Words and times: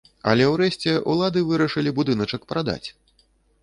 Але 0.29 0.47
ўрэшце 0.53 0.95
ўлады 1.15 1.45
вырашылі 1.51 1.95
будыначак 2.01 2.51
прадаць. 2.53 2.85